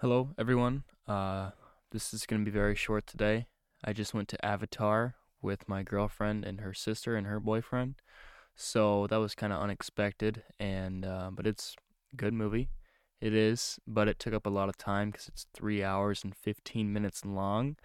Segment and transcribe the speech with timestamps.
[0.00, 0.84] Hello, everyone.
[1.06, 1.50] Uh,
[1.92, 3.48] this is going to be very short today.
[3.84, 7.96] I just went to Avatar with my girlfriend and her sister and her boyfriend,
[8.56, 10.42] so that was kind of unexpected.
[10.58, 11.76] And uh, but it's
[12.14, 12.70] a good movie.
[13.20, 16.34] It is, but it took up a lot of time because it's three hours and
[16.34, 17.76] fifteen minutes long.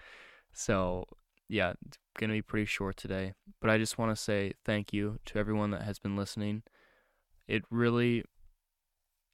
[0.54, 1.07] So
[1.50, 3.34] yeah, it's gonna be pretty short today.
[3.59, 6.63] But I just want to say thank you to everyone that has been listening.
[7.45, 8.23] It really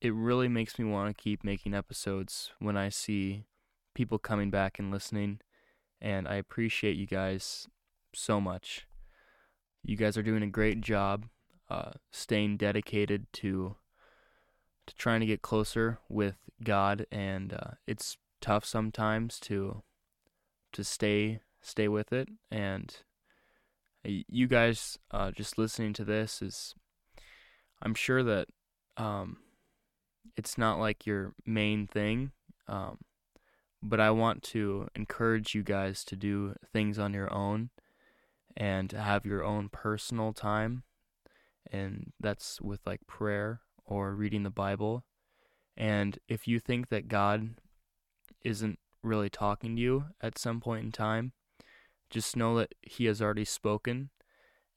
[0.02, 3.46] it really makes me want to keep making episodes when I see
[3.94, 5.40] people coming back and listening.
[6.02, 7.68] And I appreciate you guys
[8.14, 8.88] so much.
[9.84, 11.28] You guys are doing a great job
[11.70, 13.76] uh, staying dedicated to
[14.88, 19.84] to trying to get closer with God, and uh, it's tough sometimes to
[20.74, 22.28] to stay stay with it.
[22.50, 22.96] And
[24.04, 26.74] you guys uh, just listening to this is,
[27.82, 28.48] I'm sure that
[28.98, 29.38] um,
[30.38, 32.32] it's not like your main thing.
[32.68, 33.00] Um,
[33.84, 37.72] but I want to encourage you guys to do things on your own
[38.56, 40.84] and have your own personal time.
[41.72, 45.04] And that's with like prayer or reading the Bible.
[45.76, 47.56] And if you think that God
[48.44, 51.32] isn't really talking to you at some point in time,
[52.10, 54.10] just know that He has already spoken,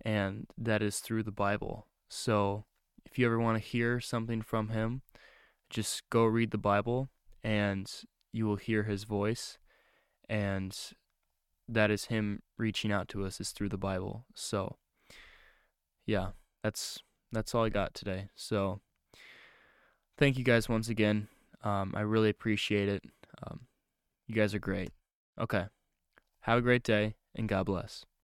[0.01, 1.89] and that is through the Bible.
[2.09, 2.65] So
[3.05, 5.03] if you ever want to hear something from Him,
[5.75, 7.11] just go read the Bible
[7.43, 7.91] and
[8.33, 9.59] you will hear his voice
[10.29, 10.77] and
[11.69, 14.25] that is him reaching out to us is through the Bible.
[14.35, 14.77] So
[16.07, 16.29] yeah,
[16.63, 17.01] that's
[17.33, 18.29] that's all I got today.
[18.37, 18.81] So
[20.17, 21.29] thank you guys once again.
[21.63, 23.03] Um, I really appreciate it.
[23.43, 23.61] Um,
[24.29, 24.91] you guys are great.
[25.41, 25.65] Okay.
[26.43, 28.05] Have a great day and God bless.